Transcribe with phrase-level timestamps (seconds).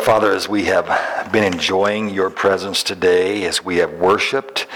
[0.00, 4.66] Father, as we have been enjoying your presence today, as we have worshiped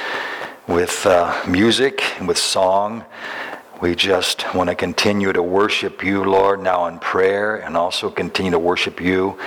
[0.66, 3.04] with uh, music and with song,
[3.80, 8.50] we just want to continue to worship you, Lord, now in prayer, and also continue
[8.50, 9.38] to worship you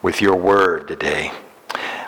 [0.00, 1.32] with your word today.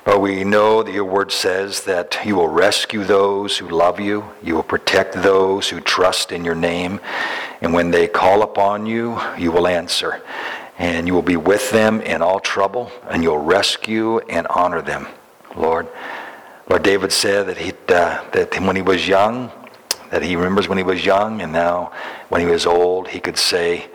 [0.05, 4.25] But we know that your word says that you will rescue those who love you,
[4.43, 7.01] you will protect those who trust in your name,
[7.61, 10.23] and when they call upon you, you will answer.
[10.79, 15.09] And you will be with them in all trouble, and you'll rescue and honor them,
[15.57, 15.89] Lord.
[16.69, 19.51] Lord David said that, he, uh, that when he was young,
[20.11, 21.93] that he remembers when he was young, and now
[22.29, 23.91] when he was old, he could say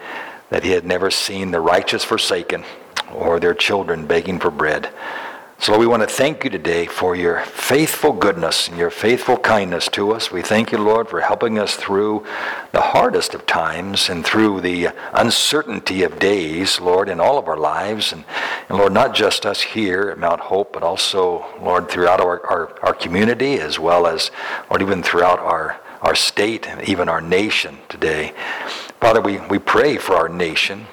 [0.50, 2.64] that he had never seen the righteous forsaken
[3.14, 4.90] or their children begging for bread.
[5.64, 9.38] So, Lord, we want to thank you today for your faithful goodness and your faithful
[9.38, 10.30] kindness to us.
[10.30, 12.26] We thank you, Lord, for helping us through
[12.74, 17.56] the hardest of times and through the uncertainty of days, Lord, in all of our
[17.56, 18.12] lives.
[18.12, 18.26] And,
[18.68, 22.78] and Lord, not just us here at Mount Hope, but also, Lord, throughout our, our,
[22.84, 24.32] our community as well as,
[24.70, 28.34] Lord, even throughout our, our state and even our nation today.
[29.00, 30.88] Father, we, we pray for our nation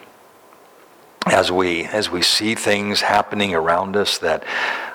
[1.26, 4.44] as we as we see things happening around us that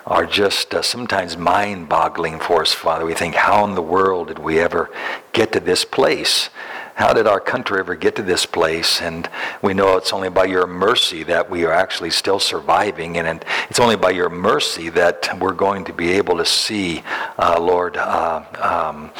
[0.06, 3.04] are just uh, sometimes mind-boggling for us father.
[3.04, 4.90] We think how in the world did we ever
[5.32, 6.50] get to this place?
[6.94, 9.02] How did our country ever get to this place?
[9.02, 9.28] And
[9.60, 13.80] we know it's only by your mercy that we are actually still surviving and it's
[13.80, 17.02] only by your mercy that we're going to be able to see
[17.38, 19.10] uh, lord uh, um,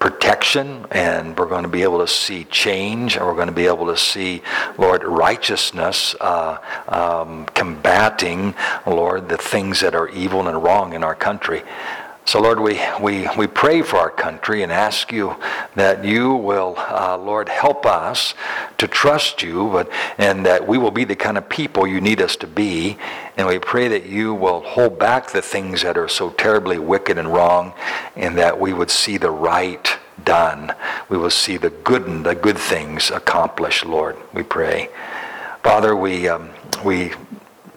[0.00, 3.66] protection and we're going to be able to see change and we're going to be
[3.66, 4.42] able to see,
[4.78, 6.56] Lord, righteousness uh,
[6.88, 8.54] um, combating,
[8.86, 11.62] Lord, the things that are evil and wrong in our country.
[12.26, 15.34] So, Lord, we, we, we pray for our country and ask you
[15.74, 18.34] that you will, uh, Lord, help us
[18.78, 22.20] to trust you, but, and that we will be the kind of people you need
[22.20, 22.98] us to be.
[23.36, 27.18] And we pray that you will hold back the things that are so terribly wicked
[27.18, 27.72] and wrong,
[28.14, 30.72] and that we would see the right done.
[31.08, 34.16] We will see the good and the good things accomplished, Lord.
[34.32, 34.90] We pray.
[35.62, 36.50] Father, we, um,
[36.84, 37.12] we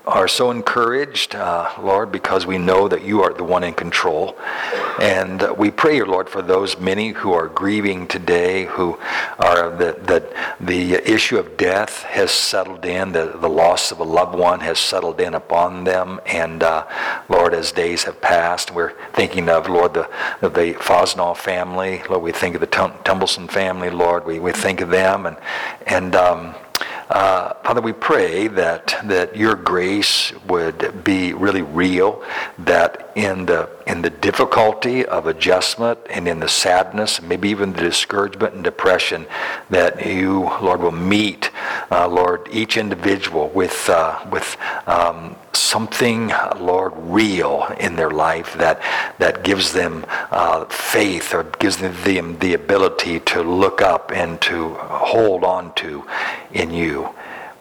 [0.06, 4.38] are so encouraged, uh, Lord, because we know that you are the one in control.
[5.00, 9.00] And uh, we pray, Lord, for those many who are grieving today, who
[9.40, 14.04] are that the, the issue of death has settled in, the, the loss of a
[14.04, 16.20] loved one has settled in upon them.
[16.26, 16.86] And uh,
[17.30, 20.10] Lord, as days have passed, we're thinking of, Lord, the,
[20.42, 22.04] the Fosnall family.
[22.10, 24.26] Lord, we think of the Tumbleson family, Lord.
[24.26, 25.26] We, we think of them.
[25.26, 25.38] And,
[25.88, 26.56] and um,
[27.14, 32.24] uh, Father, we pray that, that your grace would be really real,
[32.58, 37.82] that in the, in the difficulty of adjustment and in the sadness, maybe even the
[37.82, 39.28] discouragement and depression,
[39.70, 41.52] that you, Lord, will meet,
[41.92, 44.58] uh, Lord, each individual with, uh, with
[44.88, 48.82] um, something, Lord, real in their life that,
[49.20, 54.40] that gives them uh, faith or gives them the, the ability to look up and
[54.42, 56.06] to hold on to
[56.52, 57.10] in you.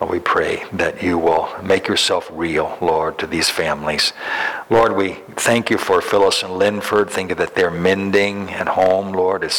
[0.07, 4.13] We pray that you will make yourself real, Lord, to these families.
[4.71, 7.11] Lord, we thank you for Phyllis and Linford.
[7.11, 9.51] Thank you that they're mending at home, Lord.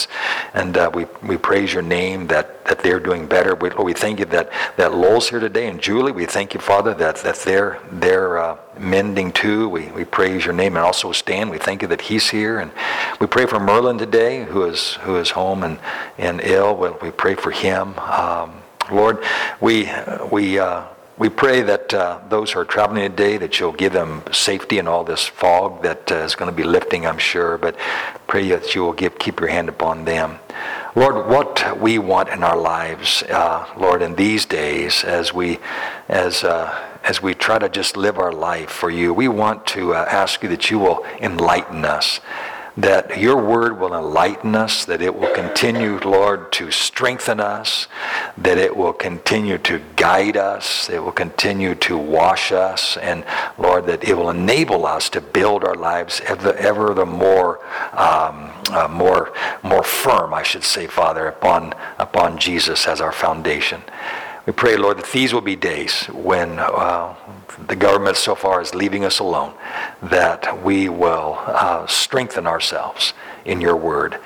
[0.53, 3.53] And uh, we, we praise your name that, that they're doing better.
[3.55, 5.67] We, Lord, we thank you that, that Lowell's here today.
[5.67, 9.69] And Julie, we thank you, Father, that, that they're, they're uh, mending too.
[9.69, 10.75] We, we praise your name.
[10.75, 12.59] And also Stan, we thank you that he's here.
[12.59, 12.71] And
[13.19, 15.79] we pray for Merlin today, who is, who is home and,
[16.17, 16.75] and ill.
[16.75, 17.97] We, we pray for him.
[17.99, 19.23] Um, Lord,
[19.61, 19.89] we,
[20.31, 20.83] we, uh,
[21.17, 24.87] we pray that uh, those who are traveling today, that you'll give them safety in
[24.87, 27.75] all this fog that uh, is going to be lifting, I'm sure, but
[28.27, 30.39] pray that you will give, keep your hand upon them.
[30.95, 35.59] Lord, what we want in our lives, uh, Lord, in these days, as we,
[36.07, 39.93] as, uh, as we try to just live our life for you, we want to
[39.93, 42.19] uh, ask you that you will enlighten us
[42.75, 47.87] that your word will enlighten us, that it will continue, Lord, to strengthen us,
[48.37, 53.23] that it will continue to guide us, it will continue to wash us, and
[53.59, 57.59] Lord, that it will enable us to build our lives ever, ever the more,
[57.93, 63.83] um, uh, more, more firm, I should say, Father, upon, upon Jesus as our foundation.
[64.45, 67.15] We pray, Lord, that these will be days when uh,
[67.67, 69.53] the government so far is leaving us alone,
[70.01, 73.13] that we will uh, strengthen ourselves
[73.45, 74.19] in your word.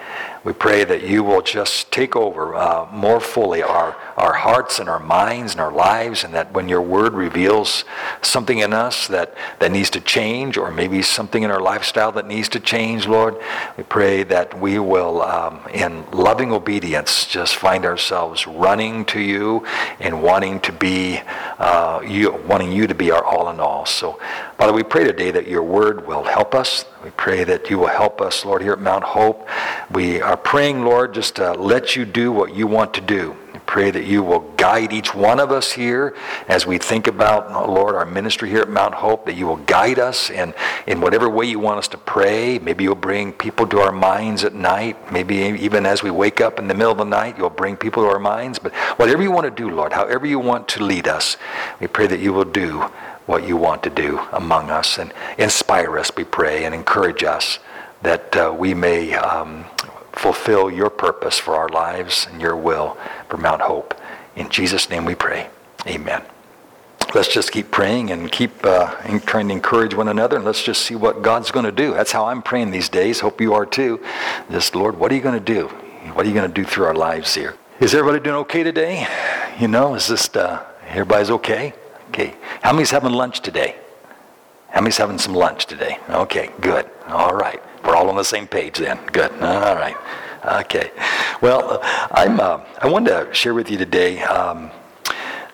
[0.48, 4.88] We pray that you will just take over uh, more fully our, our hearts and
[4.88, 7.84] our minds and our lives, and that when your word reveals
[8.22, 12.28] something in us that, that needs to change, or maybe something in our lifestyle that
[12.28, 13.36] needs to change, Lord,
[13.76, 19.66] we pray that we will, um, in loving obedience, just find ourselves running to you
[20.00, 21.20] and wanting to be
[21.58, 23.86] uh, you, wanting you to be our all in all.
[23.86, 24.18] So,
[24.58, 26.86] Father, we pray today that your word will help us.
[27.04, 29.48] We pray that you will help us, Lord, here at Mount Hope.
[29.92, 33.36] We are praying, Lord, just to let you do what you want to do.
[33.54, 36.16] We pray that you will guide each one of us here
[36.48, 40.00] as we think about, Lord, our ministry here at Mount Hope, that you will guide
[40.00, 40.54] us in,
[40.86, 42.60] in whatever way you want us to pray.
[42.60, 45.12] Maybe you'll bring people to our minds at night.
[45.12, 48.04] Maybe even as we wake up in the middle of the night, you'll bring people
[48.04, 48.60] to our minds.
[48.60, 51.38] But whatever you want to do, Lord, however you want to lead us,
[51.80, 52.90] we pray that you will do
[53.26, 57.60] what you want to do among us and inspire us, we pray, and encourage us
[58.02, 59.66] that uh, we may um,
[60.18, 62.98] fulfill your purpose for our lives and your will
[63.30, 63.94] for Mount Hope.
[64.36, 65.50] In Jesus' name we pray.
[65.86, 66.24] Amen.
[67.16, 68.94] Let's just keep praying and keep uh,
[69.26, 71.94] trying to encourage one another, and let's just see what God's going to do.
[71.94, 73.22] That's how I'm praying these days.
[73.22, 74.04] Hope you are too.
[74.52, 75.68] Just, Lord, what are you going to do?
[76.14, 77.56] What are you going to do through our lives here?
[77.80, 79.08] Is everybody doing okay today?
[79.60, 81.74] You know, is this, uh, everybody's okay?
[82.10, 82.36] Okay.
[82.62, 83.76] How many's having lunch today?
[84.70, 86.00] How many's having some lunch today?
[86.10, 86.90] Okay, good.
[87.08, 87.62] All right.
[87.88, 89.00] We're all on the same page then.
[89.14, 89.32] Good.
[89.42, 89.96] All right.
[90.44, 90.92] Okay.
[91.40, 91.80] Well,
[92.12, 92.38] I'm.
[92.38, 94.72] Uh, I wanted to share with you today um,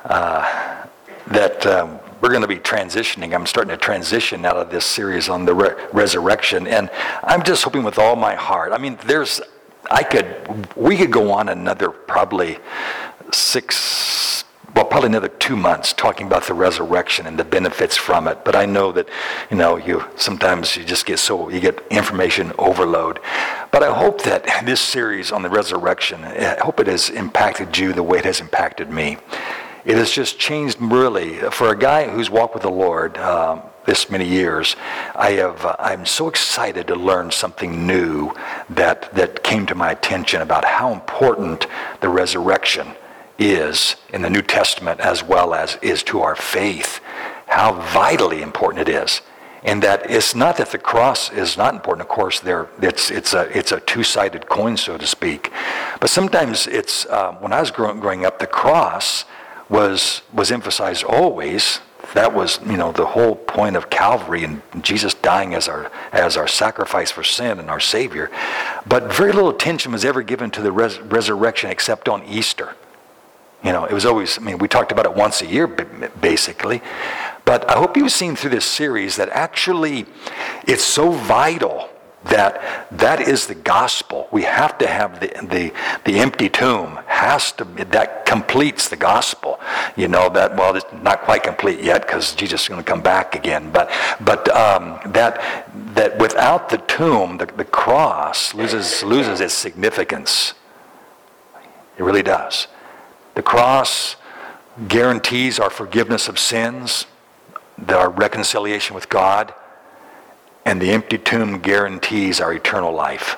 [0.04, 0.88] uh,
[1.28, 3.36] that um, we're going to be transitioning.
[3.36, 6.90] I'm starting to transition out of this series on the re- resurrection, and
[7.22, 8.72] I'm just hoping with all my heart.
[8.72, 9.40] I mean, there's.
[9.92, 10.76] I could.
[10.76, 12.58] We could go on another probably
[13.32, 13.76] six
[14.76, 18.44] well, probably another two months talking about the resurrection and the benefits from it.
[18.44, 19.08] But I know that,
[19.52, 23.20] you know, you sometimes you just get so you get information overload.
[23.72, 27.94] But I hope that this series on the resurrection, I hope it has impacted you
[27.94, 29.18] the way it has impacted me.
[29.86, 33.18] It has just changed really for a guy who's walked with the Lord.
[33.18, 34.78] Um, this many years,
[35.14, 38.34] I have, uh, I'm so excited to learn something new
[38.70, 41.68] that, that came to my attention about how important
[42.00, 42.96] the resurrection
[43.40, 47.00] is in the New Testament as well as is to our faith,
[47.48, 49.22] how vitally important it is.
[49.66, 52.02] And that it's not that the cross is not important.
[52.02, 55.52] Of course, there it's it's a it's a two-sided coin, so to speak.
[56.02, 59.24] But sometimes it's uh, when I was growing, growing up, the cross
[59.70, 61.80] was was emphasized always.
[62.14, 66.36] That was you know the whole point of Calvary and Jesus dying as our as
[66.36, 68.30] our sacrifice for sin and our Savior.
[68.86, 72.76] But very little attention was ever given to the res- resurrection except on Easter.
[73.64, 76.82] You know, it was always, I mean, we talked about it once a year, basically.
[77.46, 80.06] But I hope you've seen through this series that actually
[80.68, 81.90] it's so vital
[82.26, 84.28] that that is the gospel.
[84.32, 85.74] We have to have the, the,
[86.06, 89.60] the empty tomb has to, that completes the gospel.
[89.96, 93.02] You know, that, well, it's not quite complete yet because Jesus is going to come
[93.02, 93.72] back again.
[93.72, 95.42] But, but um, that,
[95.96, 100.54] that without the tomb, the, the cross loses, loses its significance.
[101.98, 102.68] It really does.
[103.36, 104.16] The cross
[104.88, 107.06] guarantees our forgiveness of sins,
[107.88, 109.54] our reconciliation with God,
[110.66, 113.38] and the empty tomb guarantees our eternal life.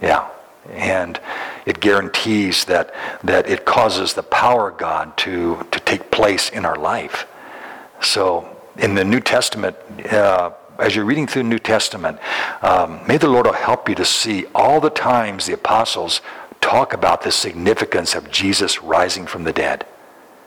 [0.00, 0.28] Yeah.
[0.70, 1.20] And
[1.66, 2.94] it guarantees that,
[3.24, 7.26] that it causes the power of God to, to take place in our life.
[8.00, 9.76] So in the New Testament,
[10.12, 12.18] uh, as you're reading through the New Testament,
[12.62, 16.20] um, may the Lord help you to see all the times the apostles
[16.60, 19.86] talk about the significance of Jesus rising from the dead.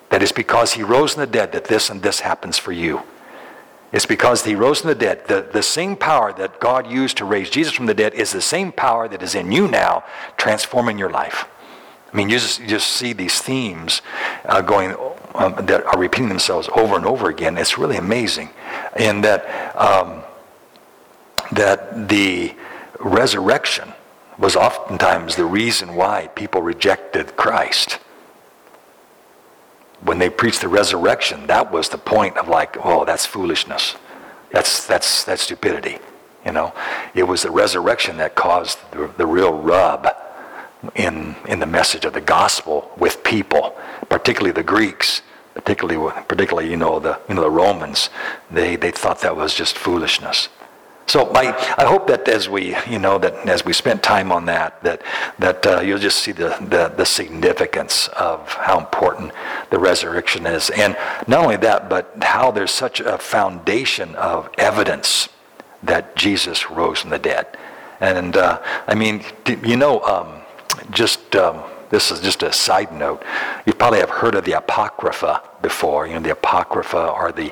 [0.10, 3.04] That it's because he rose from the dead that this and this happens for you.
[3.92, 5.28] It's because he rose from the dead.
[5.28, 8.42] The, the same power that God used to raise Jesus from the dead is the
[8.42, 10.04] same power that is in you now,
[10.38, 11.46] transforming your life.
[12.12, 14.02] I mean, you just, you just see these themes
[14.46, 14.96] uh, going
[15.36, 17.58] um, that are repeating themselves over and over again.
[17.58, 18.50] It's really amazing.
[18.96, 20.24] And that, um,
[21.54, 22.54] that the
[23.00, 23.94] resurrection
[24.42, 28.00] was oftentimes the reason why people rejected Christ.
[30.04, 33.96] When they preached the resurrection, that was the point of like, oh, that's foolishness.
[34.52, 36.00] That's, that's, that's stupidity.
[36.44, 36.74] You know,
[37.14, 40.08] it was the resurrection that caused the, the real rub
[40.96, 43.78] in, in the message of the gospel with people,
[44.10, 45.22] particularly the Greeks,
[45.54, 48.10] particularly, particularly you know, the, you know, the Romans.
[48.50, 50.50] They, they thought that was just foolishness.
[51.12, 54.46] So I, I hope that as we, you know, that as we spent time on
[54.46, 55.02] that, that,
[55.40, 59.34] that uh, you'll just see the, the, the significance of how important
[59.72, 60.70] the resurrection is.
[60.70, 60.96] And
[61.28, 65.28] not only that, but how there's such a foundation of evidence
[65.84, 67.58] that Jesus rose from the dead.
[68.00, 69.22] And uh, I mean,
[69.66, 70.44] you know, um,
[70.92, 73.22] just um, this is just a side note.
[73.66, 76.08] You probably have heard of the Apocrypha before.
[76.08, 77.52] You know, the Apocrypha are the,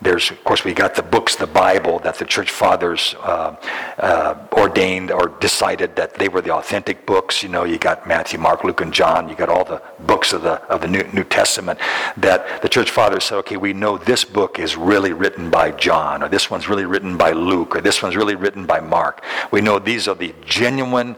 [0.00, 3.56] there's, of course, we got the books, the Bible, that the church fathers uh,
[3.98, 7.42] uh, ordained or decided that they were the authentic books.
[7.42, 9.28] You know, you got Matthew, Mark, Luke, and John.
[9.28, 11.78] You got all the books of the, of the New, New Testament
[12.18, 16.22] that the church fathers said, okay, we know this book is really written by John,
[16.22, 19.24] or this one's really written by Luke, or this one's really written by Mark.
[19.50, 21.16] We know these are the genuine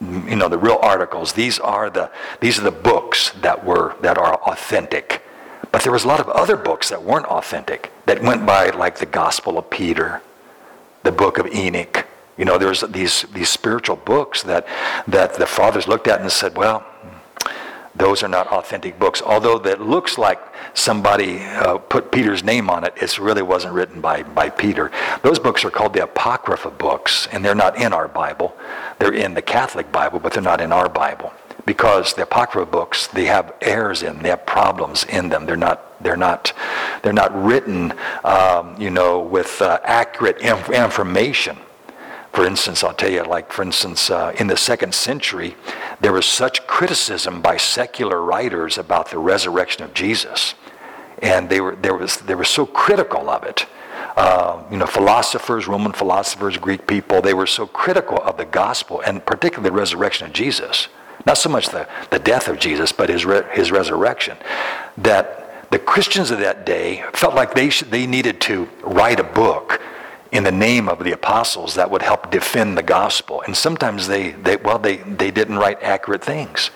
[0.00, 1.32] you know, the real articles.
[1.32, 2.10] These are the,
[2.40, 5.22] these are the books that were, that are authentic.
[5.72, 8.98] But there was a lot of other books that weren't authentic, that went by like
[8.98, 10.22] the Gospel of Peter,
[11.02, 12.06] the book of Enoch.
[12.38, 14.66] You know, there's these, these spiritual books that,
[15.06, 16.86] that the fathers looked at and said, well,
[17.94, 19.20] those are not authentic books.
[19.20, 20.40] Although that looks like
[20.72, 24.90] somebody uh, put Peter's name on it, it really wasn't written by, by Peter.
[25.22, 28.56] Those books are called the Apocrypha books, and they're not in our Bible.
[28.98, 31.32] They're in the Catholic Bible, but they're not in our Bible.
[31.68, 35.44] Because the Apocrypha books, they have errors in them, they have problems in them.
[35.44, 36.54] They're not, they're not,
[37.02, 37.92] they're not written,
[38.24, 41.58] um, you know, with uh, accurate inf- information.
[42.32, 45.56] For instance, I'll tell you, like, for instance, uh, in the second century,
[46.00, 50.54] there was such criticism by secular writers about the resurrection of Jesus.
[51.20, 53.66] And they were, there was, they were so critical of it.
[54.16, 59.02] Uh, you know, philosophers, Roman philosophers, Greek people, they were so critical of the gospel
[59.02, 60.88] and particularly the resurrection of Jesus.
[61.26, 64.36] Not so much the, the death of Jesus, but his, re- his resurrection.
[64.96, 69.80] That the Christians of that day felt like they, they needed to write a book
[70.32, 73.42] in the name of the apostles that would help defend the gospel.
[73.42, 76.70] And sometimes they, they well, they, they didn't write accurate things.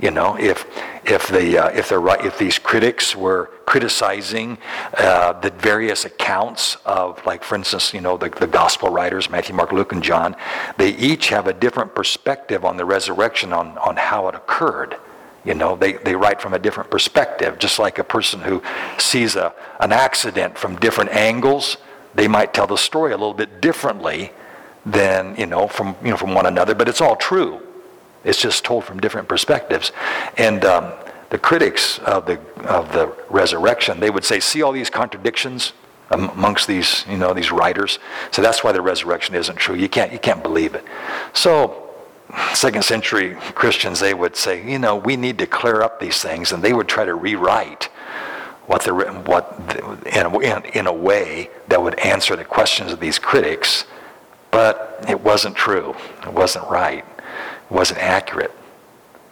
[0.00, 0.66] You know, if
[1.04, 4.58] if the uh, if the if these critics were criticizing
[4.96, 9.54] uh, the various accounts of, like for instance, you know, the, the gospel writers Matthew,
[9.54, 10.34] Mark, Luke, and John,
[10.78, 14.96] they each have a different perspective on the resurrection on on how it occurred.
[15.44, 18.62] You know, they, they write from a different perspective, just like a person who
[18.98, 21.78] sees a, an accident from different angles
[22.14, 24.32] they might tell the story a little bit differently
[24.84, 27.60] than, you know, from, you know, from one another, but it's all true.
[28.24, 29.92] It's just told from different perspectives.
[30.36, 30.92] And um,
[31.30, 35.72] the critics of the, of the resurrection, they would say, see all these contradictions
[36.10, 37.98] amongst these, you know, these writers.
[38.32, 39.76] So that's why the resurrection isn't true.
[39.76, 40.84] You can't, you can't believe it.
[41.32, 41.90] So
[42.54, 46.52] second century Christians, they would say, you know, we need to clear up these things,
[46.52, 47.84] and they would try to rewrite
[48.66, 49.58] what the what
[50.06, 53.84] in a, in a way that would answer the questions of these critics,
[54.50, 55.94] but it wasn't true.
[56.22, 57.04] It wasn't right.
[57.70, 58.52] Wasn't accurate.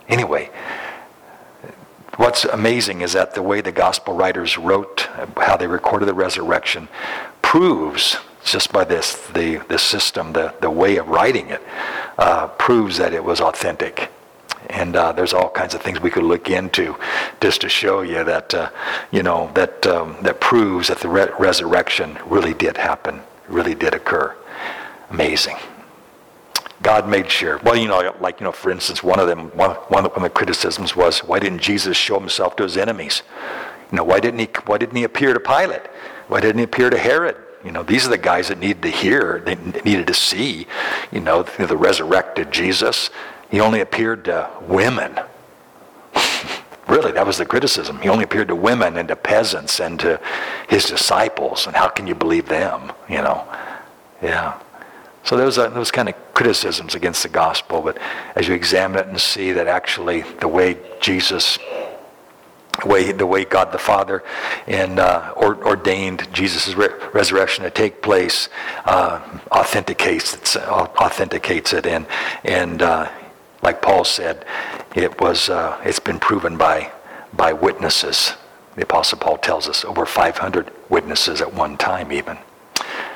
[0.09, 0.51] Anyway,
[2.17, 6.89] what's amazing is that the way the gospel writers wrote how they recorded the resurrection
[7.43, 11.63] proves just by this the, the system the, the way of writing it
[12.17, 14.11] uh, proves that it was authentic
[14.71, 16.97] and uh, there's all kinds of things we could look into
[17.41, 18.71] just to show you that, uh,
[19.11, 23.95] you know, that, um, that proves that the re- resurrection really did happen, really did
[23.95, 24.35] occur.
[25.11, 25.57] Amazing.
[26.83, 27.59] God made sure.
[27.59, 30.31] Well, you know, like, you know, for instance, one of them, one, one of the
[30.31, 33.23] criticisms was, why didn't Jesus show himself to his enemies?
[33.91, 35.87] You know, why didn't he, why didn't he appear to Pilate?
[36.29, 37.37] Why didn't he appear to Herod?
[37.65, 40.67] You know, these are the guys that needed to hear, they needed to see,
[41.11, 43.11] you know, the resurrected Jesus.
[43.51, 45.19] He only appeared to women.
[46.87, 48.01] really, that was the criticism.
[48.01, 50.21] He only appeared to women and to peasants and to
[50.69, 51.67] his disciples.
[51.67, 52.93] And how can you believe them?
[53.09, 53.49] You know?
[54.23, 54.61] Yeah.
[55.29, 57.83] So those kind of criticisms against the gospel.
[57.83, 57.99] But
[58.35, 61.59] as you examine it and see that actually the way Jesus
[62.87, 64.23] way, the way God the Father
[64.67, 68.49] and uh, or, ordained Jesus' re- resurrection to take place
[68.87, 69.21] uh,
[69.51, 72.07] authenticates it, authenticates it, and
[72.45, 73.11] and uh,
[73.63, 74.47] like Paul said,
[74.95, 76.91] it was, uh, it's been proven by,
[77.35, 78.33] by witnesses.
[78.77, 82.39] The Apostle Paul tells us over 500 witnesses at one time, even.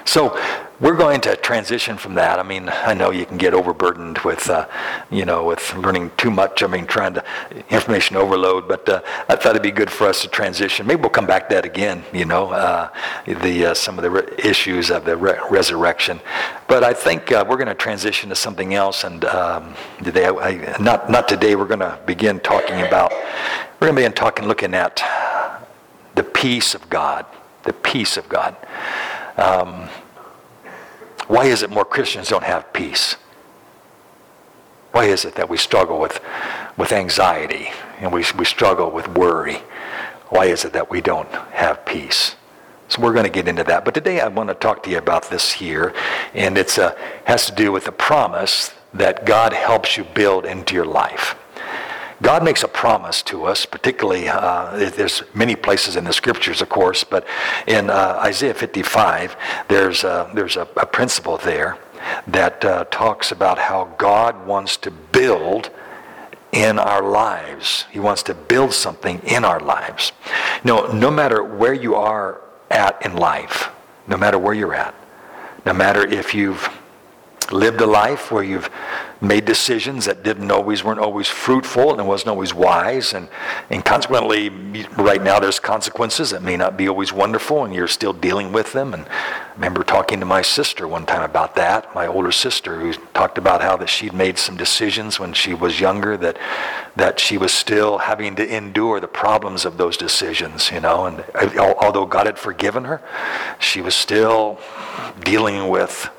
[0.04, 0.36] So
[0.82, 2.40] we're going to transition from that.
[2.40, 4.66] I mean, I know you can get overburdened with, uh,
[5.12, 6.64] you know, with learning too much.
[6.64, 7.24] I mean, trying to
[7.70, 8.66] information overload.
[8.66, 10.84] But uh, I thought it'd be good for us to transition.
[10.84, 12.02] Maybe we'll come back to that again.
[12.12, 12.90] You know, uh,
[13.26, 16.18] the uh, some of the re- issues of the re- resurrection.
[16.66, 19.04] But I think uh, we're going to transition to something else.
[19.04, 21.54] And um, today, I, not not today.
[21.54, 23.12] We're going to begin talking about.
[23.78, 25.00] We're going to begin talking, looking at
[26.16, 27.24] the peace of God.
[27.62, 28.56] The peace of God.
[29.36, 29.88] Um,
[31.32, 33.16] why is it more Christians don't have peace?
[34.90, 36.20] Why is it that we struggle with,
[36.76, 37.70] with anxiety
[38.00, 39.62] and we, we struggle with worry?
[40.28, 42.36] Why is it that we don't have peace?
[42.88, 43.82] So we're going to get into that.
[43.82, 45.94] But today I want to talk to you about this here,
[46.34, 50.74] and it uh, has to do with the promise that God helps you build into
[50.74, 51.34] your life.
[52.22, 56.68] God makes a promise to us, particularly, uh, there's many places in the scriptures, of
[56.68, 57.26] course, but
[57.66, 59.36] in uh, Isaiah 55,
[59.68, 61.78] there's, a, there's a, a principle there
[62.28, 65.70] that uh, talks about how God wants to build
[66.52, 67.86] in our lives.
[67.90, 70.12] He wants to build something in our lives.
[70.62, 73.70] No, no matter where you are at in life,
[74.06, 74.94] no matter where you're at,
[75.66, 76.68] no matter if you've
[77.52, 78.70] lived a life where you've
[79.20, 83.14] made decisions that didn't always weren't always fruitful and wasn't always wise.
[83.14, 83.28] And,
[83.70, 84.48] and consequently
[84.96, 88.72] right now there's consequences that may not be always wonderful and you're still dealing with
[88.72, 88.92] them.
[88.92, 92.94] And I remember talking to my sister one time about that my older sister who
[93.12, 96.38] talked about how that she'd made some decisions when she was younger that
[96.96, 101.24] that she was still having to endure the problems of those decisions you know and
[101.34, 103.02] uh, although God had forgiven her
[103.58, 104.58] she was still
[105.20, 106.10] dealing with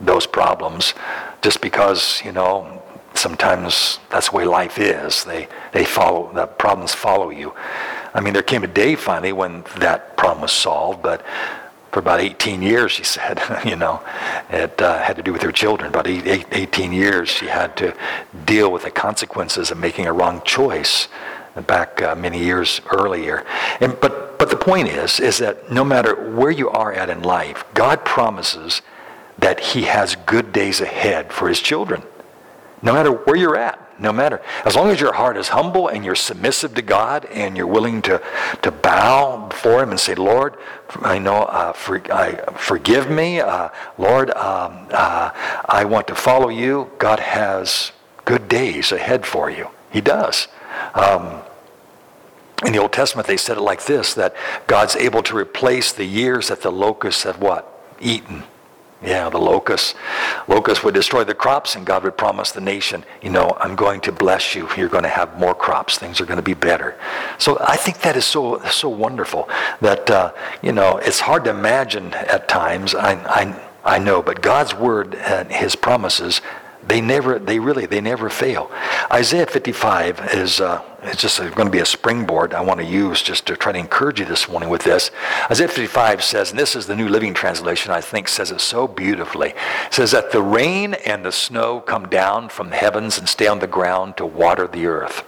[0.00, 0.94] those problems
[1.42, 2.82] just because, you know,
[3.14, 5.24] sometimes that's the way life is.
[5.24, 7.54] They, they follow, the problems follow you.
[8.12, 11.24] I mean, there came a day finally when that problem was solved, but
[11.90, 14.02] for about 18 years, she said, you know,
[14.50, 15.90] it uh, had to do with her children.
[15.90, 17.96] About eight, eight, 18 years, she had to
[18.44, 21.08] deal with the consequences of making a wrong choice
[21.68, 23.46] back uh, many years earlier.
[23.80, 27.22] And, but, but the point is, is that no matter where you are at in
[27.22, 28.82] life, God promises
[29.38, 32.02] that he has good days ahead for his children.
[32.82, 34.42] No matter where you're at, no matter.
[34.64, 38.02] As long as your heart is humble and you're submissive to God and you're willing
[38.02, 38.20] to,
[38.62, 40.56] to bow before him and say, Lord,
[41.00, 43.40] I know, uh, for, I, forgive me.
[43.40, 45.30] Uh, Lord, um, uh,
[45.66, 46.90] I want to follow you.
[46.98, 47.92] God has
[48.24, 49.68] good days ahead for you.
[49.90, 50.48] He does.
[50.94, 51.40] Um,
[52.66, 54.34] in the Old Testament, they said it like this, that
[54.66, 57.70] God's able to replace the years that the locusts have what?
[58.00, 58.44] Eaten
[59.04, 59.94] yeah, the locusts.
[60.48, 64.00] Locusts would destroy the crops, and God would promise the nation, you know, I'm going
[64.02, 64.68] to bless you.
[64.76, 65.98] You're going to have more crops.
[65.98, 66.98] Things are going to be better.
[67.38, 69.48] So I think that is so so wonderful
[69.80, 70.32] that uh,
[70.62, 72.94] you know it's hard to imagine at times.
[72.94, 76.40] I I I know, but God's word and His promises
[76.86, 78.70] they never, they really, they never fail.
[79.10, 83.20] Isaiah 55 is uh, it's just going to be a springboard I want to use
[83.20, 85.10] just to try to encourage you this morning with this.
[85.50, 88.88] Isaiah 55 says, and this is the New Living Translation, I think says it so
[88.88, 89.50] beautifully.
[89.50, 93.46] It says that the rain and the snow come down from the heavens and stay
[93.46, 95.24] on the ground to water the earth.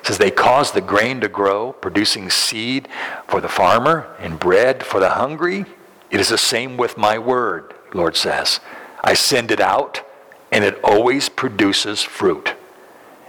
[0.00, 2.88] It says they cause the grain to grow, producing seed
[3.26, 5.64] for the farmer and bread for the hungry.
[6.10, 8.60] It is the same with my word, Lord says.
[9.02, 10.02] I send it out
[10.50, 12.54] and it always produces fruit.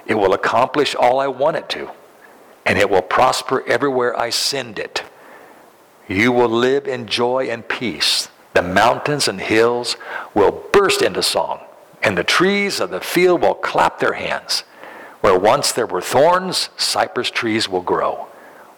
[0.05, 1.91] It will accomplish all I want it to,
[2.65, 5.03] and it will prosper everywhere I send it.
[6.07, 8.29] You will live in joy and peace.
[8.53, 9.95] The mountains and hills
[10.33, 11.59] will burst into song,
[12.01, 14.61] and the trees of the field will clap their hands.
[15.21, 18.27] Where once there were thorns, cypress trees will grow.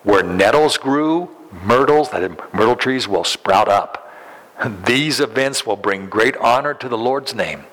[0.04, 1.30] Where nettles grew,
[1.63, 4.12] myrtles, that myrtle trees will sprout up.
[4.86, 7.65] These events will bring great honor to the Lord's name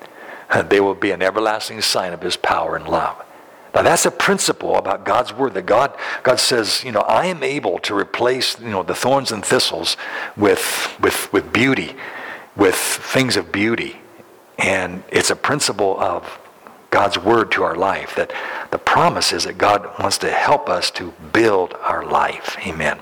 [0.69, 3.23] they will be an everlasting sign of his power and love.
[3.73, 7.43] Now that's a principle about God's word that God God says, you know, I am
[7.43, 9.95] able to replace, you know, the thorns and thistles
[10.35, 11.95] with with with beauty,
[12.55, 14.01] with things of beauty.
[14.57, 16.39] And it's a principle of
[16.89, 18.33] God's word to our life that
[18.71, 22.57] the promise is that God wants to help us to build our life.
[22.65, 22.99] Amen.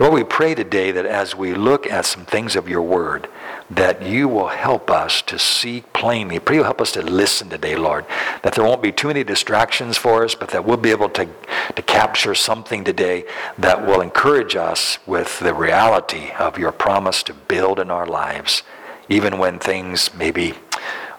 [0.00, 3.28] Lord, we pray today that as we look at some things of your word,
[3.70, 6.38] that you will help us to see plainly.
[6.38, 8.04] Pray you'll help us to listen today, Lord.
[8.42, 11.28] That there won't be too many distractions for us, but that we'll be able to,
[11.74, 13.24] to capture something today
[13.58, 18.62] that will encourage us with the reality of your promise to build in our lives,
[19.08, 20.54] even when things maybe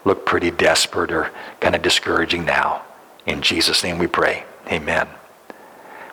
[0.05, 2.83] look pretty desperate or kind of discouraging now.
[3.25, 4.45] In Jesus' name we pray.
[4.71, 5.07] Amen.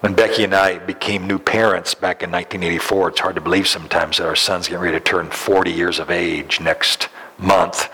[0.04, 4.18] When Becky and I became new parents back in 1984, it's hard to believe sometimes
[4.18, 7.88] that our son's getting ready to turn 40 years of age next month,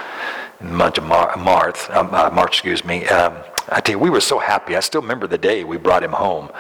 [0.61, 3.07] in month of Mar- March, um, uh, March, excuse me.
[3.07, 3.37] Um,
[3.69, 4.75] I tell you, we were so happy.
[4.75, 6.51] I still remember the day we brought him home.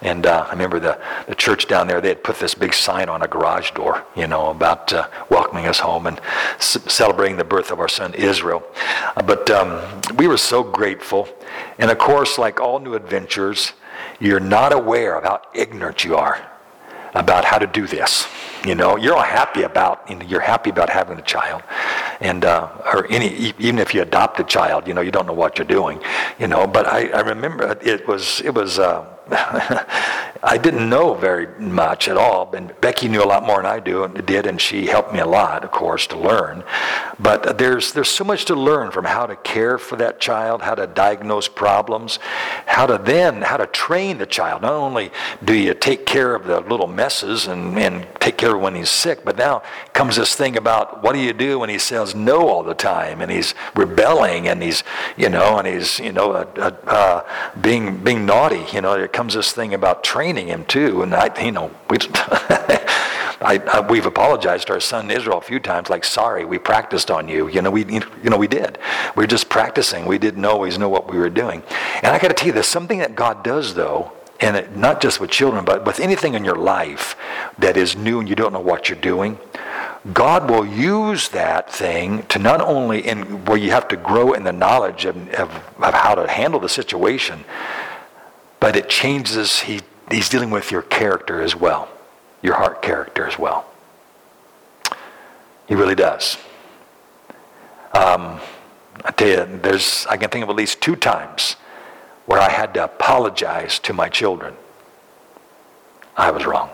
[0.00, 3.08] And uh, I remember the, the church down there, they had put this big sign
[3.08, 6.20] on a garage door, you know, about uh, welcoming us home and
[6.60, 8.62] c- celebrating the birth of our son Israel.
[9.16, 11.28] Uh, but um, we were so grateful.
[11.78, 13.72] And of course, like all new adventures,
[14.20, 16.40] you're not aware of how ignorant you are
[17.14, 18.26] about how to do this.
[18.64, 21.62] You know, you're all happy about, you know, you're happy about having a child.
[22.20, 25.32] And, uh, or any, even if you adopt a child, you know, you don't know
[25.32, 26.00] what you're doing,
[26.38, 29.06] you know, but I, I remember it was, it was, uh,
[30.42, 32.54] I didn't know very much at all.
[32.54, 35.26] And Becky knew a lot more than I do, did, and she helped me a
[35.26, 36.64] lot, of course, to learn.
[37.18, 40.74] But there's, there's so much to learn from how to care for that child, how
[40.74, 42.18] to diagnose problems,
[42.66, 44.62] how to then, how to train the child.
[44.62, 45.10] Not only
[45.44, 48.90] do you take care of the little messes and, and take care of when he's
[48.90, 49.62] sick, but now
[49.92, 53.20] comes this thing about what do you do when he says no all the time
[53.20, 54.82] and he's rebelling and he's,
[55.18, 57.22] you know, and he's, you know, uh, uh,
[57.60, 58.64] being, being naughty.
[58.72, 61.02] You know, there comes this thing about training him too.
[61.02, 61.98] And I, you know, we,
[63.42, 67.10] I, I, we've apologized to our son Israel a few times, like, sorry, we practiced
[67.10, 67.46] on you.
[67.46, 68.78] You know, we, you know, we did.
[69.16, 70.06] We were just practicing.
[70.06, 71.62] We didn't always know what we were doing.
[72.02, 75.02] And I got to tell you, there's something that God does, though, and it, not
[75.02, 77.14] just with children, but with anything in your life
[77.58, 79.38] that is new and you don't know what you're doing.
[80.14, 84.44] God will use that thing to not only in where you have to grow in
[84.44, 87.44] the knowledge of, of, of how to handle the situation,
[88.60, 91.88] but it changes, he, he's dealing with your character as well,
[92.42, 93.66] your heart character as well.
[95.66, 96.36] He really does.
[97.94, 98.40] Um,
[99.04, 101.56] I tell you, there's, I can think of at least two times
[102.26, 104.54] where I had to apologize to my children.
[106.16, 106.70] I was wrong.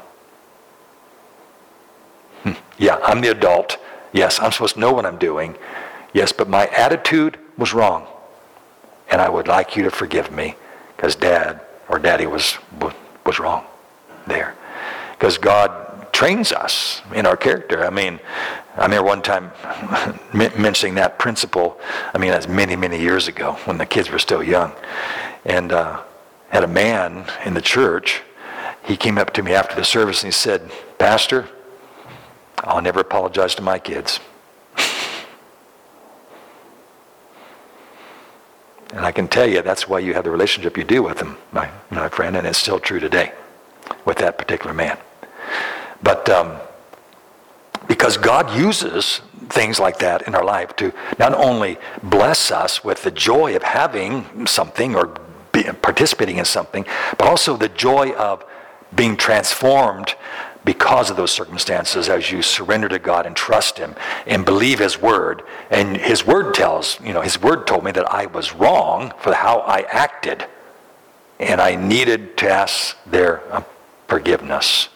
[2.42, 2.52] Hmm.
[2.78, 3.78] Yeah, I'm the adult.
[4.12, 5.56] Yes, I'm supposed to know what I'm doing.
[6.12, 8.06] Yes, but my attitude was wrong.
[9.08, 10.56] And I would like you to forgive me
[10.96, 12.58] because dad or daddy was,
[13.24, 13.64] was wrong
[14.26, 14.54] there.
[15.12, 17.84] Because God trains us in our character.
[17.84, 18.20] I mean,
[18.76, 19.52] I remember one time
[20.32, 21.78] mentioning that principle.
[22.14, 24.72] I mean, that's many, many years ago when the kids were still young.
[25.44, 26.02] And uh,
[26.48, 28.22] had a man in the church.
[28.84, 31.48] He came up to me after the service and he said, Pastor,
[32.58, 34.20] I'll never apologize to my kids.
[38.90, 41.36] And I can tell you that's why you have the relationship you do with him,
[41.52, 43.32] my, my friend, and it's still true today
[44.04, 44.96] with that particular man.
[46.02, 46.58] But um,
[47.88, 53.02] because God uses things like that in our life to not only bless us with
[53.02, 55.16] the joy of having something or
[55.82, 56.84] participating in something,
[57.18, 58.44] but also the joy of
[58.94, 60.14] being transformed
[60.66, 63.94] because of those circumstances as you surrender to God and trust Him
[64.26, 65.42] and believe His Word.
[65.70, 69.32] And His Word tells, you know, His Word told me that I was wrong for
[69.32, 70.44] how I acted.
[71.38, 73.62] And I needed to ask their uh,
[74.08, 74.88] forgiveness.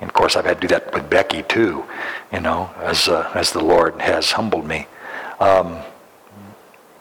[0.00, 1.84] And of course, I've had to do that with Becky too,
[2.32, 4.88] you know, as, uh, as the Lord has humbled me.
[5.38, 5.78] Um,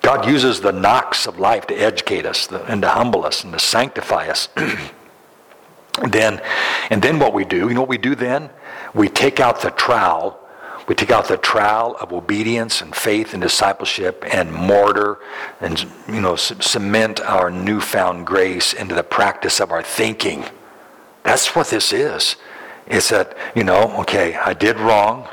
[0.01, 3.59] God uses the knocks of life to educate us and to humble us and to
[3.59, 4.49] sanctify us.
[6.09, 6.41] then,
[6.89, 8.49] and then what we do, you know what we do then?
[8.93, 10.39] We take out the trowel.
[10.87, 15.19] We take out the trowel of obedience and faith and discipleship and mortar
[15.59, 20.45] and, you know, cement our newfound grace into the practice of our thinking.
[21.23, 22.35] That's what this is.
[22.87, 25.27] It's that, you know, okay, I did wrong.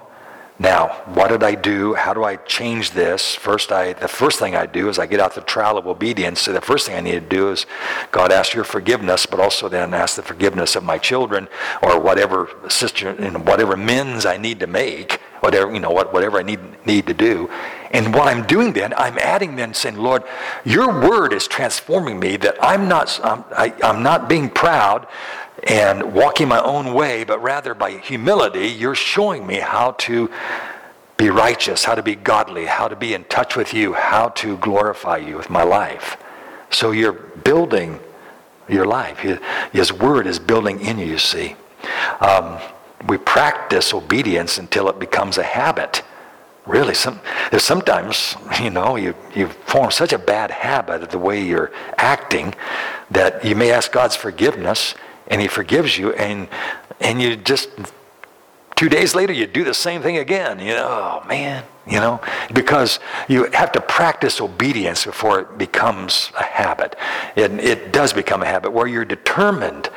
[0.61, 1.95] Now, what did I do?
[1.95, 3.33] How do I change this?
[3.33, 6.41] First, I the first thing I do is I get out the trial of obedience.
[6.41, 7.65] So the first thing I need to do is,
[8.11, 11.47] God, ask your forgiveness, but also then ask the forgiveness of my children
[11.81, 16.41] or whatever sister, know, whatever amends I need to make, whatever you know, what, whatever
[16.41, 17.49] I need need to do.
[17.93, 20.25] And what I'm doing then, I'm adding then saying, Lord,
[20.65, 22.37] your word is transforming me.
[22.37, 25.07] That I'm not, I'm, I, I'm not being proud
[25.65, 30.31] and walking my own way, but rather by humility, you're showing me how to
[31.17, 34.57] be righteous, how to be godly, how to be in touch with you, how to
[34.59, 36.17] glorify you with my life.
[36.71, 37.99] So you're building
[38.69, 39.19] your life.
[39.73, 41.57] His word is building in you, you see.
[42.21, 42.59] Um,
[43.09, 46.03] we practice obedience until it becomes a habit.
[46.67, 47.21] Really, some,
[47.57, 52.55] sometimes, you know, you, you form such a bad habit of the way you're acting
[53.11, 54.95] that you may ask God's forgiveness
[55.29, 56.49] and he forgives you and
[57.01, 57.71] and you just
[58.77, 60.87] two days later you do the same thing again you know
[61.23, 62.21] oh man you know
[62.53, 66.97] because you have to practice obedience before it becomes a habit.
[67.37, 69.91] It, it does become a habit where you're determined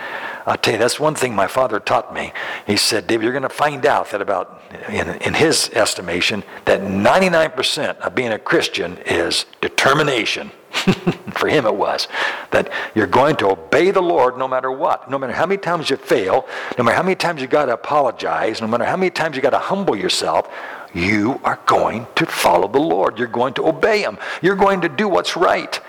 [0.46, 2.34] I'll tell you, that's one thing my father taught me.
[2.66, 6.82] He said, Dave, you're going to find out that about, in, in his estimation, that
[6.82, 10.52] 99% of being a Christian is determination.
[11.34, 12.08] For him, it was
[12.52, 15.10] that you're going to obey the Lord no matter what.
[15.10, 17.74] No matter how many times you fail, no matter how many times you got to
[17.74, 20.50] apologize, no matter how many times you got to humble yourself,
[20.94, 23.20] you are going to follow the Lord.
[23.20, 24.18] You're going to obey Him.
[24.42, 25.80] You're going to do what's right.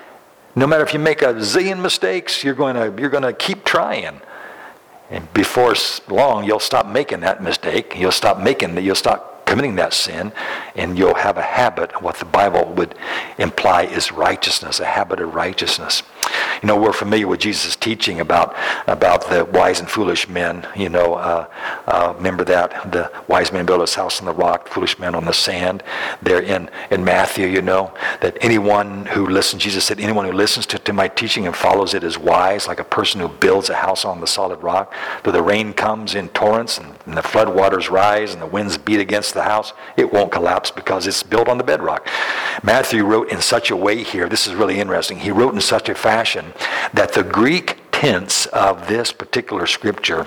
[0.54, 3.64] No matter if you make a zillion mistakes, you're going to, you're going to keep
[3.64, 4.20] trying.
[5.12, 5.74] And before
[6.08, 7.94] long, you'll stop making that mistake.
[7.96, 8.82] You'll stop making that.
[8.82, 10.32] You'll stop committing that sin,
[10.74, 12.94] and you'll have a habit of what the Bible would
[13.36, 16.02] imply is righteousness, a habit of righteousness.
[16.62, 18.54] You know, we're familiar with Jesus' teaching about,
[18.86, 20.66] about the wise and foolish men.
[20.76, 21.48] You know, uh,
[21.86, 22.92] uh, remember that?
[22.92, 25.82] The wise man built his house on the rock, foolish men on the sand.
[26.22, 30.66] There in, in Matthew, you know, that anyone who listens, Jesus said, anyone who listens
[30.66, 33.74] to, to my teaching and follows it is wise, like a person who builds a
[33.74, 34.94] house on the solid rock.
[35.24, 38.78] Though the rain comes in torrents and, and the flood waters rise and the winds
[38.78, 42.08] beat against the house, it won't collapse because it's built on the bedrock.
[42.62, 45.88] Matthew wrote in such a way here, this is really interesting, he wrote in such
[45.88, 46.21] a fashion
[46.94, 50.26] that the Greek tense of this particular scripture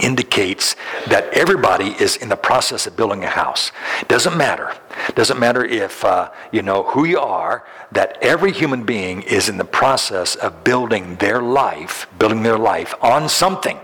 [0.00, 0.76] indicates
[1.08, 3.72] that everybody is in the process of building a house.
[4.08, 4.74] Doesn't matter.
[5.14, 7.64] Doesn't matter if uh, you know who you are.
[7.92, 12.94] That every human being is in the process of building their life, building their life
[13.00, 13.78] on something.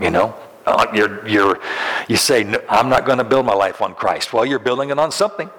[0.00, 0.34] You know,
[0.66, 1.60] uh, you're, you're,
[2.08, 4.32] you say, I'm not going to build my life on Christ.
[4.32, 5.50] Well, you're building it on something.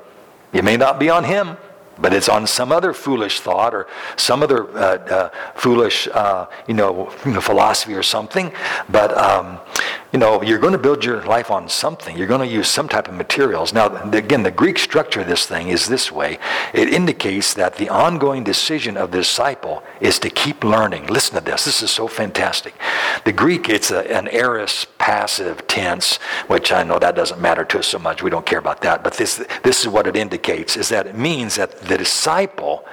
[0.54, 1.58] It may not be on Him
[1.98, 6.74] but it's on some other foolish thought or some other uh, uh, foolish, uh, you,
[6.74, 7.06] know,
[7.42, 8.52] philosophy or something.
[8.90, 9.60] But um,
[10.16, 12.18] you know, you're going to build your life on something.
[12.18, 13.74] You're going to use some type of materials.
[13.74, 16.40] Now, again, the Greek structure of this thing is this way.
[16.74, 21.08] It indicates that the ongoing decision of the disciple is to keep learning.
[21.08, 21.66] Listen to this.
[21.66, 22.76] This is so fantastic.
[23.26, 26.16] The Greek, it's a, an aorist passive tense,
[26.48, 28.24] which I know that doesn't matter to us so much.
[28.24, 29.04] We don't care about that.
[29.04, 32.86] But this, this is what it indicates, is that it means that the disciple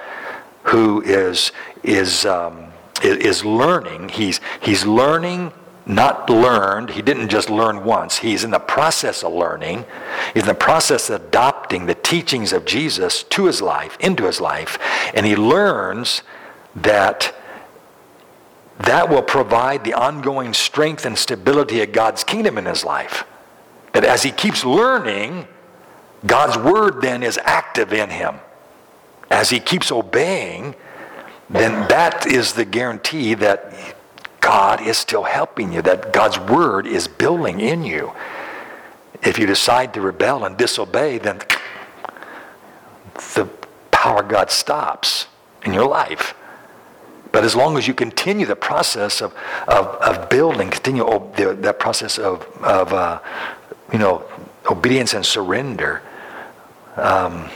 [0.63, 5.53] who is, is, um, is learning, he's, he's learning
[5.85, 6.91] not learned.
[6.91, 8.17] He didn't just learn once.
[8.19, 9.85] He's in the process of learning.
[10.33, 14.39] He's in the process of adopting the teachings of Jesus to his life, into his
[14.39, 14.79] life.
[15.13, 16.21] And he learns
[16.75, 17.35] that
[18.79, 23.23] that will provide the ongoing strength and stability of God's kingdom in his life.
[23.91, 25.47] That as he keeps learning,
[26.25, 28.39] God's word then is active in him
[29.33, 30.75] as he keeps obeying,
[31.49, 33.92] then that is the guarantee that
[34.43, 38.11] God is still helping you, that God's word is building in you.
[39.23, 41.39] If you decide to rebel and disobey, then
[43.35, 43.47] the
[43.91, 45.27] power of God stops
[45.63, 46.35] in your life.
[47.31, 49.33] But as long as you continue the process of,
[49.67, 51.05] of, of building, continue
[51.37, 53.21] the, that process of, of uh,
[53.93, 54.25] you know,
[54.69, 56.01] obedience and surrender,
[56.97, 57.49] um,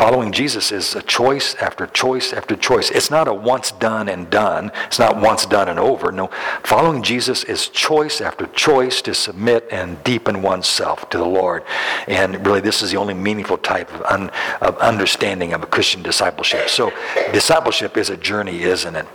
[0.00, 2.90] Following Jesus is a choice after choice after choice.
[2.90, 4.72] It's not a once done and done.
[4.86, 6.10] It's not once done and over.
[6.10, 6.28] No,
[6.64, 11.64] following Jesus is choice after choice to submit and deepen oneself to the Lord.
[12.08, 14.30] And really, this is the only meaningful type of, un,
[14.62, 16.70] of understanding of a Christian discipleship.
[16.70, 16.94] So,
[17.34, 19.06] discipleship is a journey, isn't it?